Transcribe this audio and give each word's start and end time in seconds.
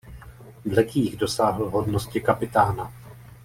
V 0.65 0.71
legiích 0.71 1.17
dosáhl 1.17 1.69
hodnosti 1.69 2.21
kapitána. 2.21 2.93